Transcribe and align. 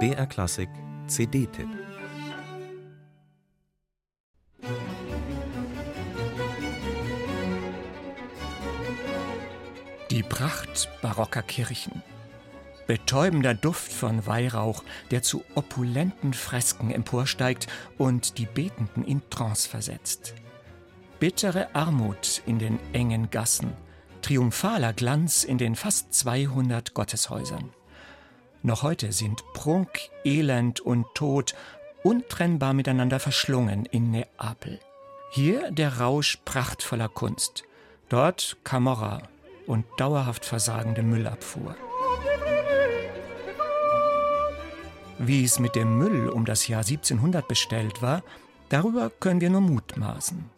BR 0.00 0.26
Klassik 0.26 0.68
CD-Tipp 1.06 1.68
Die 10.10 10.22
Pracht 10.24 10.88
barocker 11.02 11.42
Kirchen. 11.42 12.02
Betäubender 12.88 13.54
Duft 13.54 13.92
von 13.92 14.26
Weihrauch, 14.26 14.82
der 15.12 15.22
zu 15.22 15.44
opulenten 15.54 16.34
Fresken 16.34 16.90
emporsteigt 16.90 17.68
und 17.96 18.38
die 18.38 18.46
Betenden 18.46 19.04
in 19.04 19.22
Trance 19.30 19.68
versetzt. 19.68 20.34
Bittere 21.20 21.72
Armut 21.76 22.42
in 22.44 22.58
den 22.58 22.80
engen 22.92 23.30
Gassen, 23.30 23.72
triumphaler 24.20 24.92
Glanz 24.94 25.44
in 25.44 25.58
den 25.58 25.76
fast 25.76 26.12
200 26.12 26.92
Gotteshäusern. 26.92 27.70
Noch 28.66 28.82
heute 28.82 29.12
sind 29.12 29.44
Prunk, 29.52 30.08
Elend 30.24 30.80
und 30.80 31.04
Tod 31.14 31.54
untrennbar 32.02 32.72
miteinander 32.72 33.20
verschlungen 33.20 33.84
in 33.84 34.10
Neapel. 34.10 34.80
Hier 35.32 35.70
der 35.70 35.98
Rausch 35.98 36.38
prachtvoller 36.46 37.10
Kunst, 37.10 37.64
dort 38.08 38.56
Camorra 38.64 39.20
und 39.66 39.84
dauerhaft 39.98 40.46
versagende 40.46 41.02
Müllabfuhr. 41.02 41.76
Wie 45.18 45.44
es 45.44 45.58
mit 45.58 45.74
dem 45.74 45.98
Müll 45.98 46.30
um 46.30 46.46
das 46.46 46.66
Jahr 46.66 46.80
1700 46.80 47.46
bestellt 47.46 48.00
war, 48.00 48.22
darüber 48.70 49.10
können 49.10 49.42
wir 49.42 49.50
nur 49.50 49.60
mutmaßen. 49.60 50.53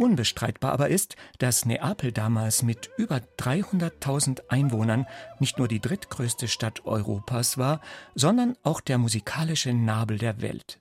Unbestreitbar 0.00 0.72
aber 0.72 0.88
ist, 0.88 1.16
dass 1.40 1.66
Neapel 1.66 2.10
damals 2.10 2.62
mit 2.62 2.88
über 2.96 3.20
300.000 3.38 4.48
Einwohnern 4.48 5.06
nicht 5.40 5.58
nur 5.58 5.68
die 5.68 5.78
drittgrößte 5.78 6.48
Stadt 6.48 6.86
Europas 6.86 7.58
war, 7.58 7.82
sondern 8.14 8.56
auch 8.62 8.80
der 8.80 8.96
musikalische 8.96 9.74
Nabel 9.74 10.16
der 10.16 10.40
Welt. 10.40 10.78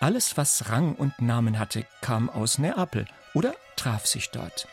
Alles, 0.00 0.36
was 0.36 0.68
Rang 0.68 0.96
und 0.96 1.22
Namen 1.22 1.60
hatte, 1.60 1.86
kam 2.00 2.28
aus 2.28 2.58
Neapel 2.58 3.06
oder 3.34 3.54
traf 3.76 4.04
sich 4.04 4.30
dort. 4.30 4.66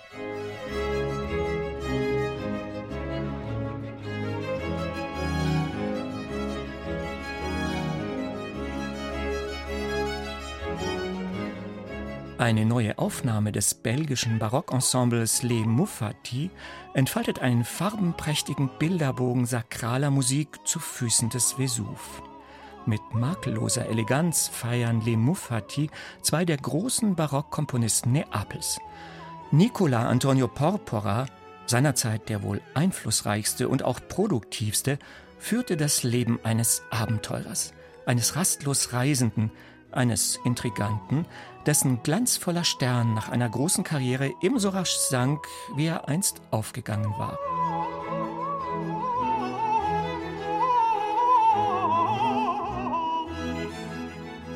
Eine 12.40 12.66
neue 12.66 12.98
Aufnahme 12.98 13.52
des 13.52 13.76
belgischen 13.76 14.40
Barockensembles 14.40 15.44
Les 15.44 15.66
Muffati 15.66 16.50
entfaltet 16.96 17.40
einen 17.40 17.64
farbenprächtigen 17.64 18.72
Bilderbogen 18.80 19.46
sakraler 19.46 20.10
Musik 20.10 20.58
zu 20.66 20.80
Füßen 20.80 21.30
des 21.30 21.60
Vesuv. 21.60 22.24
Mit 22.88 23.02
makelloser 23.14 23.86
Eleganz 23.86 24.48
feiern 24.48 25.02
Les 25.02 25.16
Muffati 25.16 25.92
zwei 26.24 26.44
der 26.44 26.58
großen 26.58 27.16
Barockkomponisten 27.16 28.12
Neapels. 28.12 28.80
Nicola 29.52 30.10
Antonio 30.10 30.48
Porpora, 30.48 31.28
seinerzeit 31.68 32.30
der 32.30 32.42
wohl 32.42 32.62
einflussreichste 32.74 33.70
und 33.70 33.84
auch 33.84 34.00
produktivste, 34.08 34.98
führte 35.38 35.78
das 35.78 36.02
Leben 36.02 36.40
eines 36.44 36.82
Abenteurers, 36.90 37.76
eines 38.08 38.36
rastlos 38.36 38.92
Reisenden, 38.92 39.52
eines 39.96 40.40
Intriganten, 40.44 41.26
dessen 41.66 42.04
glanzvoller 42.04 42.64
Stern 42.64 43.14
nach 43.14 43.30
einer 43.30 43.50
großen 43.50 43.84
Karriere 43.84 44.32
ebenso 44.42 44.70
rasch 44.70 44.96
sank, 44.96 45.40
wie 45.76 45.86
er 45.86 46.08
einst 46.08 46.42
aufgegangen 46.52 47.12
war. 47.18 47.38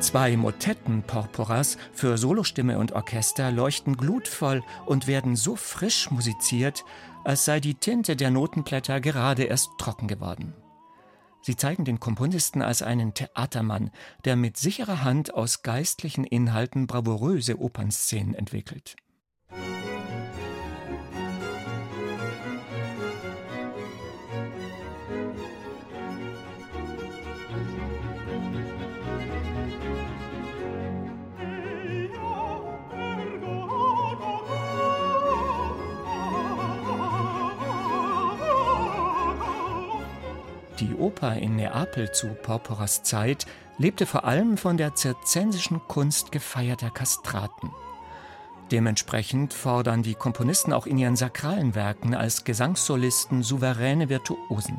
Zwei 0.00 0.36
Motetten 0.36 1.02
Porporas 1.02 1.76
für 1.92 2.18
Solostimme 2.18 2.78
und 2.78 2.92
Orchester 2.92 3.50
leuchten 3.50 3.96
glutvoll 3.96 4.62
und 4.86 5.08
werden 5.08 5.34
so 5.34 5.56
frisch 5.56 6.10
musiziert, 6.10 6.84
als 7.24 7.44
sei 7.44 7.58
die 7.58 7.74
Tinte 7.74 8.14
der 8.14 8.30
Notenblätter 8.30 9.00
gerade 9.00 9.44
erst 9.44 9.70
trocken 9.78 10.06
geworden. 10.06 10.54
Sie 11.48 11.56
zeigen 11.56 11.86
den 11.86 11.98
Komponisten 11.98 12.60
als 12.60 12.82
einen 12.82 13.14
Theatermann, 13.14 13.90
der 14.26 14.36
mit 14.36 14.58
sicherer 14.58 15.02
Hand 15.02 15.32
aus 15.32 15.62
geistlichen 15.62 16.24
Inhalten 16.24 16.86
bravouröse 16.86 17.58
Opernszenen 17.58 18.34
entwickelt. 18.34 18.96
Die 40.80 40.94
Oper 40.94 41.34
in 41.34 41.56
Neapel 41.56 42.12
zu 42.12 42.28
Porporas 42.28 43.02
Zeit 43.02 43.46
lebte 43.78 44.06
vor 44.06 44.24
allem 44.24 44.56
von 44.56 44.76
der 44.76 44.94
zirzensischen 44.94 45.80
Kunst 45.88 46.30
gefeierter 46.30 46.90
Kastraten. 46.90 47.72
Dementsprechend 48.70 49.54
fordern 49.54 50.02
die 50.02 50.14
Komponisten 50.14 50.72
auch 50.72 50.86
in 50.86 50.98
ihren 50.98 51.16
sakralen 51.16 51.74
Werken 51.74 52.14
als 52.14 52.44
Gesangssolisten 52.44 53.42
souveräne 53.42 54.08
Virtuosen. 54.08 54.78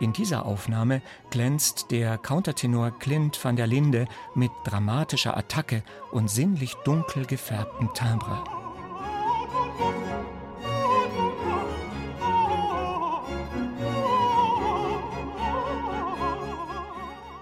In 0.00 0.12
dieser 0.12 0.46
Aufnahme 0.46 1.02
glänzt 1.30 1.90
der 1.90 2.16
Countertenor 2.18 2.98
Clint 2.98 3.38
van 3.44 3.54
der 3.54 3.66
Linde 3.66 4.08
mit 4.34 4.50
dramatischer 4.64 5.36
Attacke 5.36 5.84
und 6.10 6.30
sinnlich 6.30 6.74
dunkel 6.84 7.26
gefärbtem 7.26 7.90
Timbre. 7.94 8.42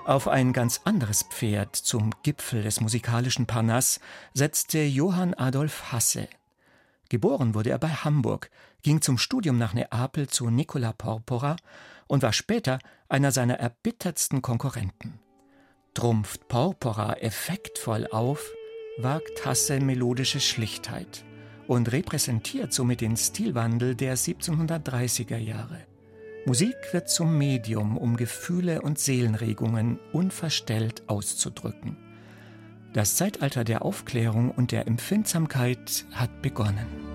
Auf 0.08 0.26
ein 0.26 0.54
ganz 0.54 0.80
anderes 0.84 1.22
Pferd 1.24 1.76
zum 1.76 2.14
Gipfel 2.22 2.62
des 2.62 2.80
musikalischen 2.80 3.44
Parnass 3.44 4.00
setzte 4.32 4.78
Johann 4.78 5.34
Adolf 5.34 5.92
Hasse. 5.92 6.28
Geboren 7.10 7.52
wurde 7.52 7.68
er 7.68 7.78
bei 7.78 7.90
Hamburg, 7.90 8.50
ging 8.82 9.02
zum 9.02 9.18
Studium 9.18 9.58
nach 9.58 9.74
Neapel 9.74 10.26
zu 10.26 10.48
Nicola 10.48 10.94
Porpora 10.94 11.56
und 12.06 12.22
war 12.22 12.32
später 12.32 12.78
einer 13.10 13.32
seiner 13.32 13.58
erbittertsten 13.58 14.40
Konkurrenten. 14.40 15.20
Trumpft 15.92 16.48
Porpora 16.48 17.18
effektvoll 17.18 18.06
auf, 18.06 18.50
wagt 18.96 19.44
Hasse 19.44 19.78
melodische 19.78 20.40
Schlichtheit 20.40 21.22
und 21.66 21.92
repräsentiert 21.92 22.72
somit 22.72 23.02
den 23.02 23.18
Stilwandel 23.18 23.94
der 23.94 24.16
1730er 24.16 25.36
Jahre. 25.36 25.86
Musik 26.48 26.94
wird 26.94 27.10
zum 27.10 27.36
Medium, 27.36 27.98
um 27.98 28.16
Gefühle 28.16 28.80
und 28.80 28.98
Seelenregungen 28.98 29.98
unverstellt 30.14 31.02
auszudrücken. 31.06 31.98
Das 32.94 33.16
Zeitalter 33.16 33.64
der 33.64 33.82
Aufklärung 33.82 34.50
und 34.52 34.72
der 34.72 34.86
Empfindsamkeit 34.86 36.06
hat 36.10 36.40
begonnen. 36.40 37.07